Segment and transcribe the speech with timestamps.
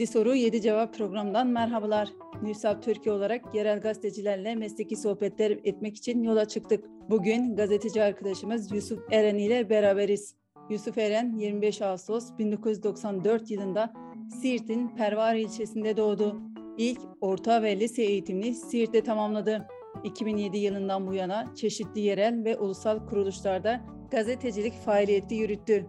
[0.00, 2.08] 7 soru 7 cevap programından merhabalar.
[2.42, 6.84] Nüsap Türkiye olarak yerel gazetecilerle mesleki sohbetler etmek için yola çıktık.
[7.10, 10.34] Bugün gazeteci arkadaşımız Yusuf Eren ile beraberiz.
[10.70, 13.92] Yusuf Eren 25 Ağustos 1994 yılında
[14.40, 16.40] Siirt'in Pervari ilçesinde doğdu.
[16.78, 19.68] İlk orta ve lise eğitimini Siirt'te tamamladı.
[20.04, 23.80] 2007 yılından bu yana çeşitli yerel ve ulusal kuruluşlarda
[24.10, 25.86] gazetecilik faaliyeti yürüttü.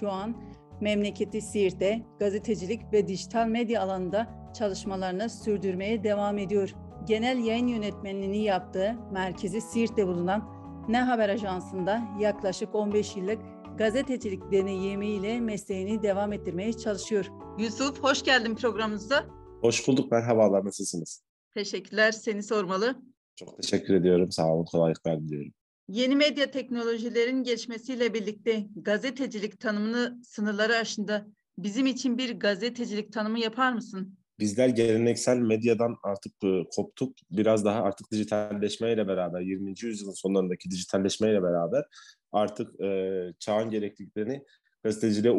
[0.00, 0.36] Şu an
[0.80, 6.74] memleketi Siirt'te gazetecilik ve dijital medya alanında çalışmalarını sürdürmeye devam ediyor.
[7.06, 10.56] Genel yayın yönetmenliğini yaptığı merkezi Siirt'te bulunan
[10.88, 13.38] Ne Haber Ajansı'nda yaklaşık 15 yıllık
[13.78, 17.26] gazetecilik deneyimiyle mesleğini devam ettirmeye çalışıyor.
[17.58, 19.24] Yusuf hoş geldin programımıza.
[19.60, 20.12] Hoş bulduk.
[20.12, 20.64] Merhabalar.
[20.64, 21.22] Nasılsınız?
[21.54, 22.12] Teşekkürler.
[22.12, 23.02] Seni sormalı.
[23.36, 24.30] Çok teşekkür ediyorum.
[24.30, 24.64] Sağ olun.
[24.64, 25.52] Kolaylıklar diliyorum.
[25.88, 31.26] Yeni medya teknolojilerin geçmesiyle birlikte gazetecilik tanımını sınırları aşında
[31.58, 34.18] bizim için bir gazetecilik tanımı yapar mısın?
[34.40, 37.16] Bizler geleneksel medyadan artık e, koptuk.
[37.30, 39.74] Biraz daha artık dijitalleşmeyle beraber, 20.
[39.82, 41.84] yüzyılın sonlarındaki dijitalleşmeyle beraber
[42.32, 44.42] artık e, çağın gerekliliklerini
[44.82, 45.34] gazeteciliğe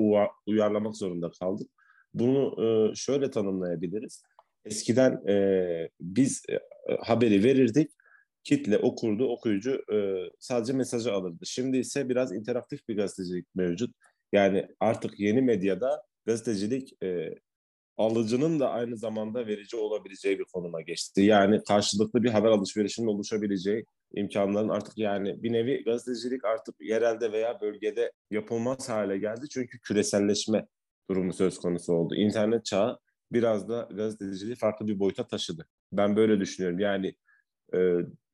[0.45, 1.69] uyarlamak zorunda kaldık.
[2.13, 4.23] Bunu e, şöyle tanımlayabiliriz.
[4.65, 6.59] Eskiden e, biz e,
[7.03, 7.91] haberi verirdik,
[8.47, 9.97] kitle okurdu, okuyucu e,
[10.39, 11.45] sadece mesajı alırdı.
[11.45, 13.95] Şimdi ise biraz interaktif bir gazetecilik mevcut.
[14.31, 17.35] Yani artık yeni medyada gazetecilik e,
[17.97, 21.21] alıcının da aynı zamanda verici olabileceği bir konuma geçti.
[21.21, 27.61] Yani karşılıklı bir haber alışverişinin oluşabileceği imkanların artık yani bir nevi gazetecilik artık yerelde veya
[27.61, 29.49] bölgede yapılmaz hale geldi.
[29.49, 30.67] Çünkü küreselleşme
[31.09, 32.15] durumu söz konusu oldu.
[32.15, 32.99] İnternet çağı
[33.31, 35.67] biraz da gazeteciliği farklı bir boyuta taşıdı.
[35.91, 36.79] Ben böyle düşünüyorum.
[36.79, 37.15] Yani
[37.73, 37.79] e,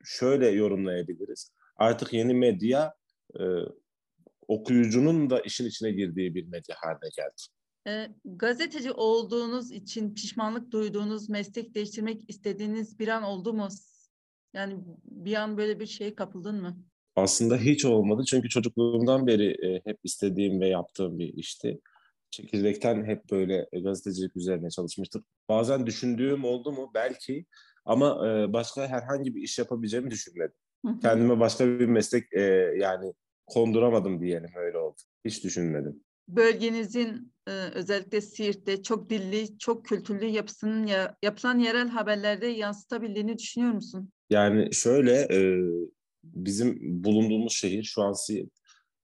[0.04, 1.52] şöyle yorumlayabiliriz.
[1.76, 2.94] Artık yeni medya
[3.40, 3.44] e,
[4.47, 7.41] okuyucunun da işin içine girdiği bir medya haline geldi.
[7.88, 13.68] E, gazeteci olduğunuz için pişmanlık duyduğunuz, meslek değiştirmek istediğiniz bir an oldu mu?
[14.53, 16.84] Yani bir an böyle bir şeye kapıldın mı?
[17.16, 21.80] Aslında hiç olmadı çünkü çocukluğumdan beri e, hep istediğim ve yaptığım bir işti.
[22.30, 25.25] Çekirdekten hep böyle gazetecilik üzerine çalışmıştık.
[25.50, 26.91] Bazen düşündüğüm oldu mu?
[26.94, 27.46] Belki
[27.86, 30.56] ama e, başka herhangi bir iş yapabileceğimi düşünmedim.
[31.02, 32.42] Kendime başka bir meslek e,
[32.78, 33.14] yani
[33.46, 34.98] konduramadım diyelim öyle oldu.
[35.26, 36.04] Hiç düşünmedim.
[36.28, 43.72] Bölgenizin e, özellikle Siirt'te çok dilli, çok kültürlü yapısının ya, yapılan yerel haberlerde yansıtabildiğini düşünüyor
[43.72, 44.10] musun?
[44.30, 45.40] Yani şöyle e,
[46.24, 48.52] bizim bulunduğumuz şehir şu an Siirt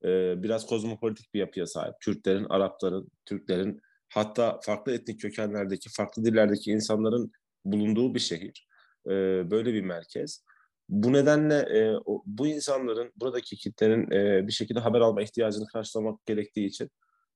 [0.03, 1.93] e, biraz kozmopolitik bir yapıya sahip.
[1.99, 7.31] Kürtlerin, Arapların, Türklerin hatta farklı etnik kökenlerdeki, farklı dillerdeki insanların
[7.65, 8.68] bulunduğu bir şehir.
[9.09, 9.13] E,
[9.51, 10.43] böyle bir merkez.
[10.89, 16.25] Bu nedenle e, o, bu insanların, buradaki kitlerin e, bir şekilde haber alma ihtiyacını karşılamak
[16.25, 16.89] gerektiği için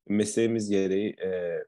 [0.07, 1.59] mesleğimiz gereği e,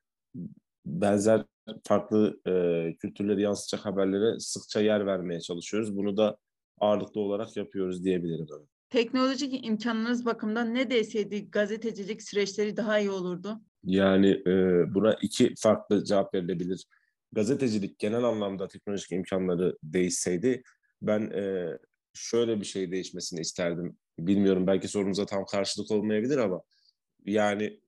[0.86, 1.44] benzer
[1.84, 2.52] farklı e,
[2.96, 5.98] kültürleri yansıtacak haberlere sıkça yer vermeye çalışıyoruz.
[5.98, 6.38] Bunu da
[6.80, 8.48] ağırlıklı olarak yapıyoruz diyebilirim.
[8.90, 13.62] Teknolojik imkanlarınız bakımından ne deseydi gazetecilik süreçleri daha iyi olurdu?
[13.84, 16.86] Yani e, buna iki farklı cevap verilebilir
[17.32, 20.64] gazetecilik genel anlamda teknolojik imkanları değişseydi
[21.02, 21.66] ben e,
[22.14, 23.98] şöyle bir şey değişmesini isterdim.
[24.20, 26.62] Bilmiyorum belki sorunuza tam karşılık olmayabilir ama
[27.26, 27.80] yani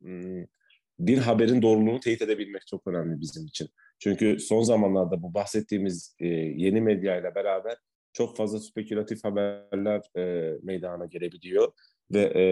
[0.99, 3.69] bir haberin doğruluğunu teyit edebilmek çok önemli bizim için.
[3.99, 7.77] Çünkü son zamanlarda bu bahsettiğimiz e, yeni medya ile beraber
[8.13, 11.71] çok fazla spekülatif haberler e, meydana gelebiliyor
[12.13, 12.43] ve e,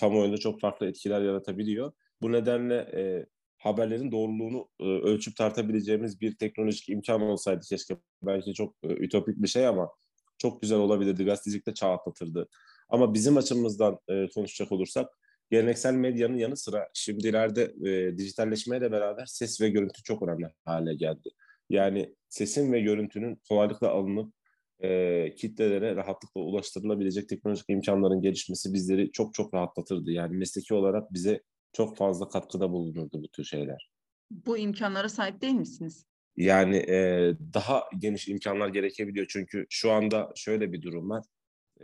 [0.00, 1.92] kamuoyunda çok farklı etkiler yaratabiliyor.
[2.22, 3.26] Bu nedenle e,
[3.64, 9.48] haberlerin doğruluğunu e, ölçüp tartabileceğimiz bir teknolojik imkan olsaydı keşke belki çok e, ütopik bir
[9.48, 9.90] şey ama
[10.38, 11.24] çok güzel olabilirdi.
[11.24, 12.48] Gazetecilikte çağ atlatırdı.
[12.88, 15.08] Ama bizim açımızdan e, konuşacak olursak
[15.50, 21.28] geleneksel medyanın yanı sıra şimdilerde e, dijitalleşmeyle beraber ses ve görüntü çok önemli hale geldi.
[21.70, 24.32] Yani sesin ve görüntünün kolaylıkla alınıp
[24.82, 30.10] e, kitlelere rahatlıkla ulaştırılabilecek teknolojik imkanların gelişmesi bizleri çok çok rahatlatırdı.
[30.10, 31.40] Yani mesleki olarak bize
[31.74, 33.90] çok fazla katkıda bulunurdu bu tür şeyler.
[34.30, 36.06] Bu imkanlara sahip değil misiniz?
[36.36, 41.24] Yani e, daha geniş imkanlar gerekebiliyor çünkü şu anda şöyle bir durum var.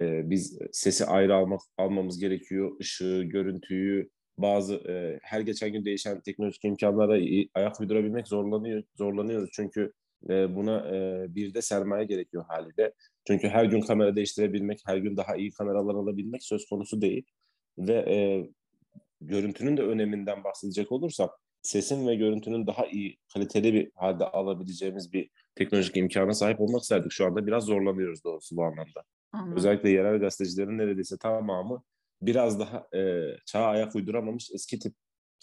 [0.00, 6.20] E, biz sesi ayrı almak almamız gerekiyor, ışığı, görüntüyü, bazı e, her geçen gün değişen
[6.20, 7.12] teknolojik imkanlara
[7.54, 9.92] ayak uydurabilmek zorlanıyor, zorlanıyoruz çünkü
[10.28, 12.92] e, buna e, bir de sermaye gerekiyor haliyle.
[13.26, 17.24] Çünkü her gün kamera değiştirebilmek, her gün daha iyi kameralar alabilmek söz konusu değil.
[17.78, 18.16] Ve e,
[19.20, 21.30] görüntünün de öneminden bahsedecek olursak
[21.62, 27.12] sesin ve görüntünün daha iyi kaliteli bir halde alabileceğimiz bir teknolojik imkana sahip olmak isterdik.
[27.12, 29.04] Şu anda biraz zorlanıyoruz doğrusu bu anlamda.
[29.32, 29.56] Anladım.
[29.56, 31.82] Özellikle yerel gazetecilerin neredeyse tamamı
[32.22, 34.94] biraz daha e, çağa ayak uyduramamış eski tip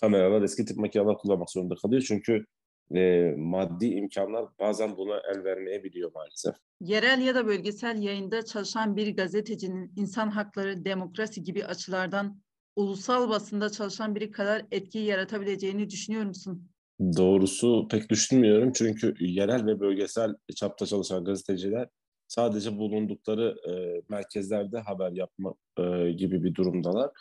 [0.01, 2.03] kameralar, eski tip makineler kullanmak zorunda kalıyor.
[2.07, 2.45] Çünkü
[2.95, 6.55] e, maddi imkanlar bazen buna el vermeyebiliyor maalesef.
[6.81, 12.41] Yerel ya da bölgesel yayında çalışan bir gazetecinin insan hakları, demokrasi gibi açılardan
[12.77, 16.69] ulusal basında çalışan biri kadar etki yaratabileceğini düşünüyor musun?
[17.17, 21.87] Doğrusu pek düşünmüyorum çünkü yerel ve bölgesel çapta çalışan gazeteciler
[22.27, 27.11] sadece bulundukları e, merkezlerde haber yapma e, gibi bir durumdalar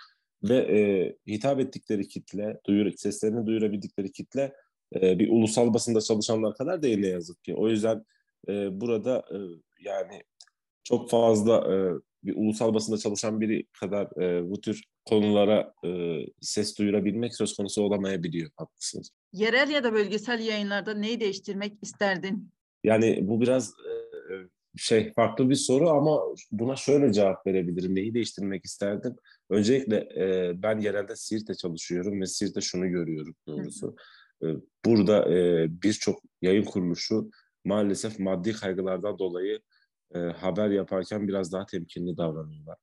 [0.42, 4.54] ve e, hitap ettikleri kitle, duyur, seslerini duyurabildikleri kitle
[4.94, 7.54] e, bir ulusal basında çalışanlar kadar değil ne yazık ki.
[7.54, 8.04] O yüzden
[8.48, 9.38] e, burada e,
[9.84, 10.22] yani
[10.84, 11.76] çok fazla e,
[12.26, 17.82] bir ulusal basında çalışan biri kadar e, bu tür konulara e, ses duyurabilmek söz konusu
[17.82, 18.50] olamayabiliyor.
[18.56, 19.10] Haklısınız.
[19.32, 22.50] Yerel ya da bölgesel yayınlarda neyi değiştirmek isterdin?
[22.84, 23.92] Yani bu biraz e,
[24.76, 27.94] şey farklı bir soru ama buna şöyle cevap verebilirim.
[27.94, 29.16] Neyi değiştirmek isterdim?
[29.50, 33.96] Öncelikle e, ben yerelde Siirt'te çalışıyorum ve Siirt'te şunu görüyorum doğrusu.
[34.42, 34.46] E,
[34.84, 37.30] burada e, birçok yayın kuruluşu
[37.64, 39.60] maalesef maddi kaygılardan dolayı
[40.14, 42.76] e, haber yaparken biraz daha temkinli davranıyorlar.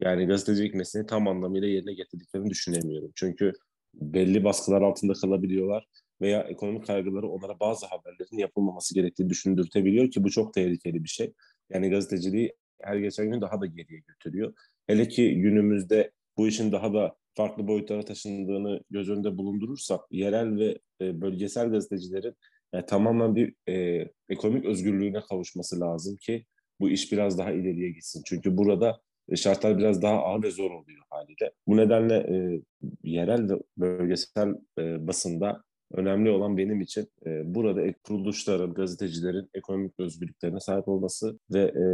[0.00, 3.12] Yani gazetecilik mesleğini tam anlamıyla yerine getirdiklerini düşünemiyorum.
[3.14, 3.52] Çünkü
[3.94, 5.86] belli baskılar altında kalabiliyorlar
[6.20, 11.32] veya ekonomik kaygıları onlara bazı haberlerin yapılmaması gerektiği düşündürtebiliyor ki bu çok tehlikeli bir şey.
[11.70, 14.54] Yani gazeteciliği her geçen gün daha da geriye götürüyor.
[14.86, 20.78] Hele ki günümüzde bu işin daha da farklı boyutlara taşındığını göz önünde bulundurursak yerel ve
[21.00, 22.34] e, bölgesel gazetecilerin
[22.72, 26.44] yani tamamen bir e, ekonomik özgürlüğüne kavuşması lazım ki
[26.80, 28.22] bu iş biraz daha ileriye gitsin.
[28.26, 31.52] Çünkü burada e, şartlar biraz daha ağır ve zor oluyor haliyle.
[31.66, 32.60] Bu nedenle e,
[33.02, 40.60] yerel ve bölgesel e, basında önemli olan benim için e, burada kuruluşların, gazetecilerin ekonomik özgürlüklerine
[40.60, 41.84] sahip olması ve e,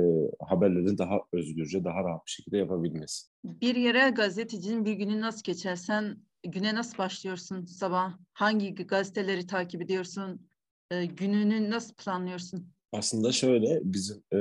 [0.44, 3.26] haberleri daha özgürce, daha rahat bir şekilde yapabilmesi.
[3.44, 5.76] Bir yerel gazetecinin bir günü nasıl geçer?
[5.76, 8.18] Sen güne nasıl başlıyorsun sabah?
[8.32, 10.48] Hangi gazeteleri takip ediyorsun?
[10.90, 12.73] E, gününü nasıl planlıyorsun?
[12.94, 14.38] Aslında şöyle bizim e,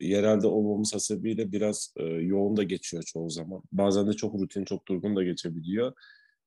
[0.00, 3.62] yerelde olmamız hasebiyle biraz e, yoğun da geçiyor çoğu zaman.
[3.72, 5.92] Bazen de çok rutin, çok durgun da geçebiliyor.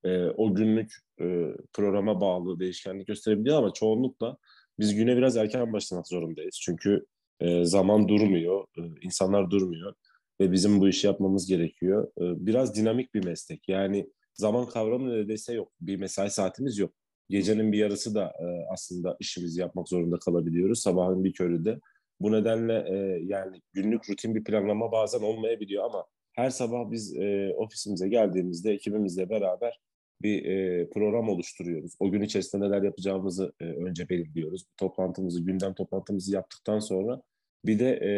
[0.03, 1.25] E, o günlük e,
[1.73, 4.37] programa bağlı değişkenlik gösterebiliyor ama çoğunlukla
[4.79, 6.59] biz güne biraz erken başlamak zorundayız.
[6.61, 7.05] Çünkü
[7.39, 9.93] e, zaman durmuyor, e, insanlar durmuyor
[10.41, 12.07] ve bizim bu işi yapmamız gerekiyor.
[12.07, 13.69] E, biraz dinamik bir meslek.
[13.69, 15.71] Yani zaman kavramı neredeyse yok.
[15.81, 16.93] Bir mesai saatimiz yok.
[17.29, 20.79] Gecenin bir yarısı da e, aslında işimizi yapmak zorunda kalabiliyoruz.
[20.79, 21.79] Sabahın bir köründe.
[22.21, 27.53] Bu nedenle e, yani günlük rutin bir planlama bazen olmayabiliyor ama her sabah biz e,
[27.57, 29.79] ofisimize geldiğimizde ekibimizle beraber
[30.21, 31.95] bir e, program oluşturuyoruz.
[31.99, 34.65] O gün içerisinde neler yapacağımızı e, önce belirliyoruz.
[34.77, 37.21] Toplantımızı, gündem toplantımızı yaptıktan sonra
[37.65, 38.09] bir de e,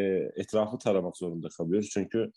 [0.42, 1.90] etrafı taramak zorunda kalıyoruz.
[1.90, 2.32] Çünkü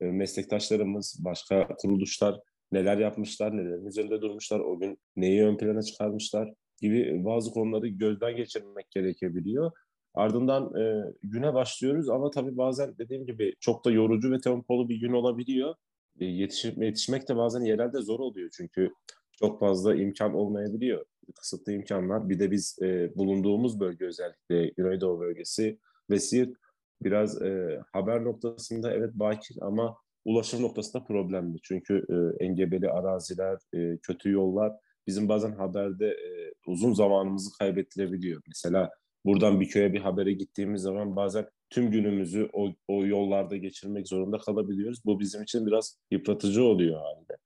[0.00, 2.40] e, meslektaşlarımız, başka kuruluşlar
[2.72, 8.36] neler yapmışlar, nelerin üzerinde durmuşlar, o gün neyi ön plana çıkarmışlar gibi bazı konuları gözden
[8.36, 9.72] geçirmek gerekebiliyor.
[10.14, 15.00] Ardından e, güne başlıyoruz ama tabii bazen dediğim gibi çok da yorucu ve tempolu bir
[15.00, 15.74] gün olabiliyor.
[16.20, 18.90] E, yetişip, yetişmek de bazen yerelde zor oluyor çünkü
[19.38, 21.04] çok fazla imkan olmayabiliyor.
[21.36, 22.28] Kısıtlı imkanlar.
[22.28, 25.78] Bir de biz e, bulunduğumuz bölge özellikle Güneydoğu bölgesi
[26.10, 26.56] ve Siirt
[27.02, 31.58] biraz e, haber noktasında evet bakir ama ulaşım noktasında problemli.
[31.62, 34.72] Çünkü e, engebeli araziler, e, kötü yollar
[35.06, 38.42] bizim bazen haberde e, uzun zamanımızı kaybettirebiliyor.
[38.46, 38.90] Mesela
[39.24, 44.38] buradan bir köye bir habere gittiğimiz zaman bazen tüm günümüzü o, o yollarda geçirmek zorunda
[44.38, 45.00] kalabiliyoruz.
[45.04, 47.36] Bu bizim için biraz yıpratıcı oluyor halde.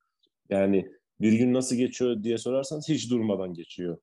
[0.50, 3.98] Yani bir gün nasıl geçiyor diye sorarsanız hiç durmadan geçiyor.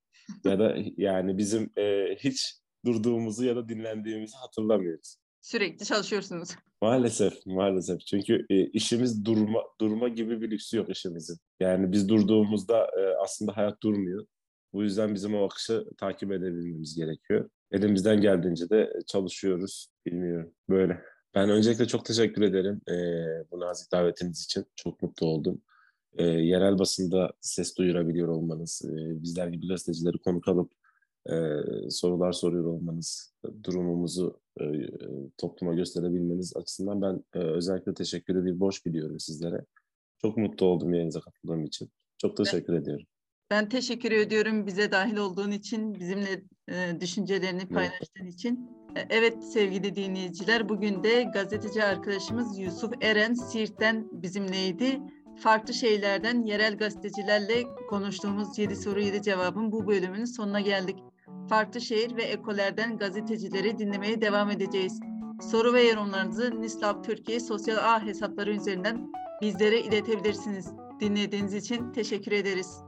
[0.45, 2.55] ya da yani bizim e, hiç
[2.85, 5.17] durduğumuzu ya da dinlendiğimizi hatırlamıyoruz.
[5.45, 6.49] Sürekli çalışıyorsunuz.
[6.81, 7.99] Maalesef, maalesef.
[7.99, 11.37] Çünkü e, işimiz durma durma gibi bir lüksü yok işimizin.
[11.59, 14.25] Yani biz durduğumuzda e, aslında hayat durmuyor.
[14.73, 17.49] Bu yüzden bizim o akışı takip edebilmemiz gerekiyor.
[17.71, 19.87] Elimizden geldiğince de çalışıyoruz.
[20.05, 20.51] Bilmiyorum.
[20.69, 21.01] Böyle.
[21.35, 22.95] Ben öncelikle çok teşekkür ederim e,
[23.51, 24.65] bu nazik davetiniz için.
[24.75, 25.61] Çok mutlu oldum.
[26.17, 30.71] E, yerel basında ses duyurabiliyor olmanız, e, bizler gibi gazetecileri konuk alıp
[31.29, 31.35] e,
[31.89, 33.33] sorular soruyor olmanız,
[33.63, 34.65] durumumuzu e,
[35.37, 39.65] topluma gösterebilmeniz açısından ben e, özellikle teşekkürü bir borç biliyorum sizlere.
[40.21, 41.89] Çok mutlu oldum yayınıza katıldığım için.
[42.17, 43.05] Çok teşekkür ben, ediyorum.
[43.51, 48.33] Ben teşekkür ediyorum bize dahil olduğun için, bizimle e, düşüncelerini paylaştığın evet.
[48.33, 48.69] için.
[48.95, 54.99] E, evet sevgili dinleyiciler, bugün de gazeteci arkadaşımız Yusuf Eren Siirt'ten bizimleydi.
[55.37, 60.95] Farklı şeylerden yerel gazetecilerle konuştuğumuz 7 soru 7 cevabın bu bölümünün sonuna geldik
[61.49, 64.99] farklı şehir ve ekolerden gazetecileri dinlemeye devam edeceğiz.
[65.41, 69.11] Soru ve yorumlarınızı Nislab Türkiye sosyal ağ hesapları üzerinden
[69.41, 70.73] bizlere iletebilirsiniz.
[70.99, 72.84] Dinlediğiniz için teşekkür ederiz.